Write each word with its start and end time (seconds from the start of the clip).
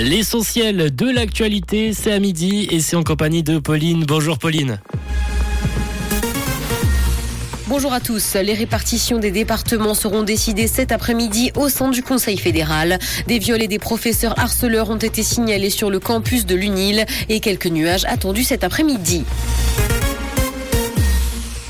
L'essentiel 0.00 0.94
de 0.96 1.10
l'actualité, 1.10 1.92
c'est 1.92 2.10
à 2.10 2.18
midi 2.18 2.66
et 2.70 2.80
c'est 2.80 2.96
en 2.96 3.02
compagnie 3.02 3.42
de 3.42 3.58
Pauline. 3.58 4.04
Bonjour 4.06 4.38
Pauline. 4.38 4.80
Bonjour 7.66 7.92
à 7.92 8.00
tous. 8.00 8.34
Les 8.34 8.54
répartitions 8.54 9.18
des 9.18 9.30
départements 9.30 9.94
seront 9.94 10.22
décidées 10.22 10.68
cet 10.68 10.90
après-midi 10.90 11.52
au 11.54 11.68
sein 11.68 11.90
du 11.90 12.02
Conseil 12.02 12.38
fédéral. 12.38 12.98
Des 13.26 13.38
viols 13.38 13.62
et 13.62 13.68
des 13.68 13.78
professeurs 13.78 14.38
harceleurs 14.38 14.88
ont 14.88 14.96
été 14.96 15.22
signalés 15.22 15.70
sur 15.70 15.90
le 15.90 16.00
campus 16.00 16.46
de 16.46 16.54
l'UNIL 16.54 17.04
et 17.28 17.40
quelques 17.40 17.66
nuages 17.66 18.06
attendus 18.06 18.44
cet 18.44 18.64
après-midi. 18.64 19.24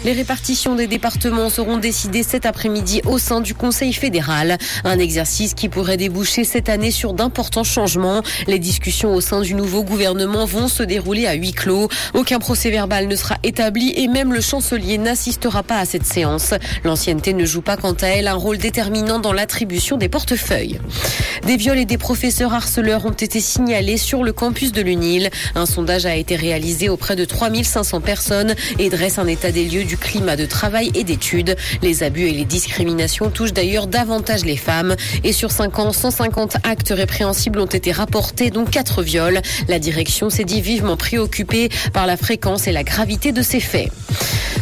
Les 0.02 0.12
répartitions 0.12 0.76
des 0.76 0.86
départements 0.86 1.50
seront 1.50 1.76
décidées 1.76 2.22
cet 2.22 2.46
après-midi 2.46 3.02
au 3.04 3.18
sein 3.18 3.42
du 3.42 3.54
Conseil 3.54 3.92
fédéral. 3.92 4.56
Un 4.84 4.98
exercice 4.98 5.52
qui 5.52 5.68
pourrait 5.68 5.98
déboucher 5.98 6.44
cette 6.44 6.70
année 6.70 6.90
sur 6.90 7.12
d'importants 7.12 7.64
changements. 7.64 8.22
Les 8.46 8.58
discussions 8.58 9.14
au 9.14 9.20
sein 9.20 9.42
du 9.42 9.54
nouveau 9.54 9.84
gouvernement 9.84 10.46
vont 10.46 10.68
se 10.68 10.82
dérouler 10.82 11.26
à 11.26 11.34
huis 11.34 11.52
clos. 11.52 11.88
Aucun 12.14 12.38
procès 12.38 12.70
verbal 12.70 13.08
ne 13.08 13.16
sera 13.16 13.36
établi 13.42 13.92
et 13.94 14.08
même 14.08 14.32
le 14.32 14.40
chancelier 14.40 14.96
n'assistera 14.96 15.62
pas 15.62 15.78
à 15.78 15.84
cette 15.84 16.06
séance. 16.06 16.54
L'ancienneté 16.82 17.34
ne 17.34 17.44
joue 17.44 17.62
pas 17.62 17.76
quant 17.76 17.92
à 18.00 18.06
elle 18.06 18.28
un 18.28 18.34
rôle 18.34 18.56
déterminant 18.56 19.18
dans 19.18 19.34
l'attribution 19.34 19.98
des 19.98 20.08
portefeuilles. 20.08 20.80
Des 21.46 21.56
viols 21.56 21.78
et 21.78 21.84
des 21.84 21.98
professeurs 21.98 22.54
harceleurs 22.54 23.04
ont 23.04 23.10
été 23.10 23.40
signalés 23.40 23.98
sur 23.98 24.24
le 24.24 24.32
campus 24.32 24.72
de 24.72 24.80
l'UNIL. 24.80 25.28
Un 25.54 25.66
sondage 25.66 26.06
a 26.06 26.16
été 26.16 26.36
réalisé 26.36 26.88
auprès 26.88 27.16
de 27.16 27.26
3500 27.26 28.00
personnes 28.00 28.54
et 28.78 28.88
dresse 28.88 29.18
un 29.18 29.26
état 29.26 29.52
des 29.52 29.64
lieux 29.64 29.84
du 29.90 29.96
climat 29.96 30.36
de 30.36 30.46
travail 30.46 30.92
et 30.94 31.02
d'études. 31.02 31.56
Les 31.82 32.04
abus 32.04 32.28
et 32.28 32.30
les 32.30 32.44
discriminations 32.44 33.28
touchent 33.28 33.52
d'ailleurs 33.52 33.88
davantage 33.88 34.44
les 34.44 34.56
femmes. 34.56 34.94
Et 35.24 35.32
sur 35.32 35.50
5 35.50 35.80
ans, 35.80 35.92
150 35.92 36.58
actes 36.62 36.92
répréhensibles 36.94 37.58
ont 37.58 37.66
été 37.66 37.90
rapportés, 37.90 38.50
dont 38.50 38.64
4 38.64 39.02
viols. 39.02 39.40
La 39.66 39.80
direction 39.80 40.30
s'est 40.30 40.44
dit 40.44 40.60
vivement 40.60 40.96
préoccupée 40.96 41.70
par 41.92 42.06
la 42.06 42.16
fréquence 42.16 42.68
et 42.68 42.72
la 42.72 42.84
gravité 42.84 43.32
de 43.32 43.42
ces 43.42 43.58
faits. 43.58 43.90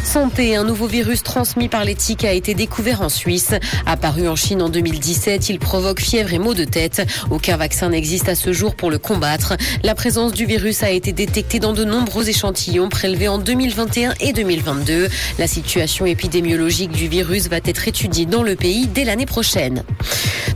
Santé, 0.03 0.55
un 0.55 0.63
nouveau 0.63 0.87
virus 0.87 1.23
transmis 1.23 1.67
par 1.67 1.83
les 1.83 1.95
tiques 1.95 2.23
a 2.23 2.33
été 2.33 2.53
découvert 2.53 3.01
en 3.01 3.09
Suisse. 3.09 3.53
Apparu 3.85 4.27
en 4.27 4.35
Chine 4.35 4.61
en 4.61 4.69
2017, 4.69 5.49
il 5.49 5.59
provoque 5.59 5.99
fièvre 5.99 6.33
et 6.33 6.39
maux 6.39 6.53
de 6.53 6.63
tête. 6.63 7.05
Aucun 7.29 7.57
vaccin 7.57 7.89
n'existe 7.89 8.29
à 8.29 8.35
ce 8.35 8.53
jour 8.53 8.75
pour 8.75 8.89
le 8.89 8.97
combattre. 8.97 9.55
La 9.83 9.95
présence 9.95 10.33
du 10.33 10.45
virus 10.45 10.83
a 10.83 10.89
été 10.89 11.11
détectée 11.11 11.59
dans 11.59 11.73
de 11.73 11.83
nombreux 11.83 12.29
échantillons 12.29 12.89
prélevés 12.89 13.27
en 13.27 13.37
2021 13.37 14.13
et 14.19 14.33
2022. 14.33 15.09
La 15.37 15.47
situation 15.47 16.05
épidémiologique 16.05 16.91
du 16.91 17.07
virus 17.07 17.47
va 17.47 17.57
être 17.57 17.87
étudiée 17.87 18.25
dans 18.25 18.43
le 18.43 18.55
pays 18.55 18.87
dès 18.87 19.05
l'année 19.05 19.25
prochaine. 19.25 19.83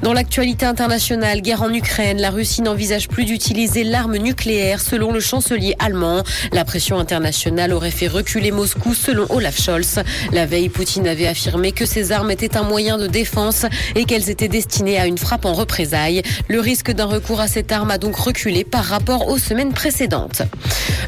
Dans 0.03 0.11
l'actualité 0.11 0.65
internationale, 0.65 1.39
guerre 1.39 1.61
en 1.61 1.73
Ukraine, 1.73 2.19
la 2.19 2.29
Russie 2.29 2.61
n'envisage 2.61 3.07
plus 3.07 3.23
d'utiliser 3.23 3.85
l'arme 3.85 4.17
nucléaire 4.17 4.81
selon 4.81 5.13
le 5.13 5.21
chancelier 5.21 5.75
allemand. 5.79 6.23
La 6.51 6.65
pression 6.65 6.99
internationale 6.99 7.71
aurait 7.71 7.89
fait 7.89 8.09
reculer 8.09 8.51
Moscou 8.51 8.95
selon 8.95 9.25
Olaf 9.29 9.57
Scholz. 9.57 10.03
La 10.33 10.45
veille, 10.45 10.67
Poutine 10.67 11.07
avait 11.07 11.27
affirmé 11.27 11.71
que 11.71 11.85
ces 11.85 12.11
armes 12.11 12.31
étaient 12.31 12.57
un 12.57 12.63
moyen 12.63 12.97
de 12.97 13.07
défense 13.07 13.65
et 13.95 14.03
qu'elles 14.03 14.29
étaient 14.29 14.49
destinées 14.49 14.99
à 14.99 15.07
une 15.07 15.17
frappe 15.17 15.45
en 15.45 15.53
représailles. 15.53 16.21
Le 16.49 16.59
risque 16.59 16.91
d'un 16.91 17.05
recours 17.05 17.39
à 17.39 17.47
cette 17.47 17.71
arme 17.71 17.91
a 17.91 17.97
donc 17.97 18.17
reculé 18.17 18.65
par 18.65 18.83
rapport 18.83 19.29
aux 19.29 19.37
semaines 19.37 19.71
précédentes. 19.71 20.41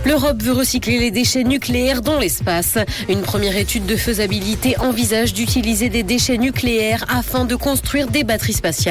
L'Europe 0.05 0.41
veut 0.41 0.53
recycler 0.53 0.99
les 0.99 1.11
déchets 1.11 1.43
nucléaires 1.43 2.01
dans 2.01 2.17
l'espace. 2.17 2.77
Une 3.09 3.23
première 3.23 3.57
étude 3.57 3.87
de 3.87 3.97
faisabilité 3.97 4.79
envisage 4.79 5.33
d'utiliser 5.33 5.89
des 5.89 6.03
déchets 6.03 6.37
nucléaires 6.37 7.03
afin 7.09 7.43
de 7.43 7.55
construire 7.55 8.07
des 8.07 8.23
batteries 8.23 8.53
spatiales. 8.53 8.84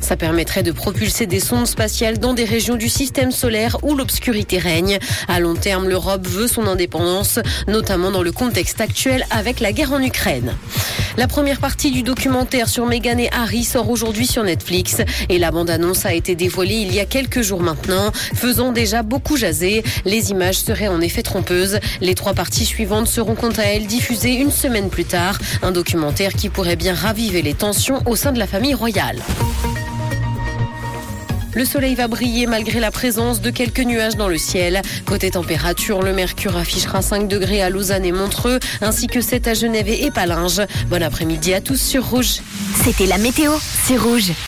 Ça 0.00 0.16
permettrait 0.16 0.62
de 0.62 0.72
propulser 0.72 1.26
des 1.26 1.40
sondes 1.40 1.66
spatiales 1.66 2.18
dans 2.18 2.34
des 2.34 2.44
régions 2.44 2.76
du 2.76 2.88
système 2.88 3.30
solaire 3.30 3.78
où 3.82 3.94
l'obscurité 3.94 4.58
règne. 4.58 4.98
À 5.26 5.40
long 5.40 5.54
terme, 5.54 5.88
l'Europe 5.88 6.26
veut 6.26 6.48
son 6.48 6.66
indépendance, 6.66 7.38
notamment 7.66 8.10
dans 8.10 8.22
le 8.22 8.32
contexte 8.32 8.80
actuel 8.80 9.24
avec 9.30 9.60
la 9.60 9.72
guerre 9.72 9.92
en 9.92 10.02
Ukraine. 10.02 10.54
La 11.16 11.26
première 11.26 11.58
partie 11.58 11.90
du 11.90 12.02
documentaire 12.02 12.68
sur 12.68 12.86
Meghan 12.86 13.18
et 13.18 13.28
Harry 13.32 13.64
sort 13.64 13.90
aujourd'hui 13.90 14.26
sur 14.26 14.44
Netflix 14.44 14.98
et 15.28 15.38
la 15.38 15.50
bande-annonce 15.50 16.06
a 16.06 16.12
été 16.12 16.34
dévoilée 16.34 16.76
il 16.76 16.94
y 16.94 17.00
a 17.00 17.06
quelques 17.06 17.42
jours 17.42 17.60
maintenant, 17.60 18.12
faisant 18.12 18.70
déjà 18.70 19.02
beaucoup 19.02 19.36
jaser. 19.36 19.82
Les 20.04 20.30
images 20.30 20.58
seraient 20.58 20.88
en 20.88 21.00
effet 21.00 21.22
trompeuses. 21.22 21.80
Les 22.00 22.14
trois 22.14 22.34
parties 22.34 22.66
suivantes 22.66 23.08
seront 23.08 23.34
quant 23.34 23.50
à 23.50 23.62
elles 23.62 23.86
diffusées 23.86 24.34
une 24.34 24.52
semaine 24.52 24.90
plus 24.90 25.06
tard. 25.06 25.38
Un 25.62 25.72
documentaire 25.72 26.34
qui 26.34 26.50
pourrait 26.50 26.76
bien 26.76 26.94
raviver 26.94 27.42
les 27.42 27.54
tensions 27.54 28.00
au 28.06 28.14
sein 28.14 28.30
de 28.30 28.38
la 28.38 28.46
famille 28.46 28.74
royale. 28.74 29.18
Le 31.54 31.64
soleil 31.64 31.96
va 31.96 32.06
briller 32.06 32.46
malgré 32.46 32.78
la 32.78 32.92
présence 32.92 33.40
de 33.40 33.50
quelques 33.50 33.80
nuages 33.80 34.16
dans 34.16 34.28
le 34.28 34.38
ciel. 34.38 34.80
Côté 35.06 35.32
température, 35.32 36.02
le 36.02 36.12
mercure 36.12 36.56
affichera 36.56 37.02
5 37.02 37.26
degrés 37.26 37.62
à 37.62 37.68
Lausanne 37.68 38.04
et 38.04 38.12
Montreux, 38.12 38.60
ainsi 38.80 39.08
que 39.08 39.20
7 39.20 39.48
à 39.48 39.54
Genève 39.54 39.88
et 39.88 40.12
Palinges. 40.12 40.62
Bon 40.88 41.02
après-midi 41.02 41.54
à 41.54 41.60
tous 41.60 41.80
sur 41.80 42.10
Rouge. 42.10 42.42
C'était 42.84 43.06
la 43.06 43.18
météo, 43.18 43.52
c'est 43.84 43.96
Rouge. 43.96 44.30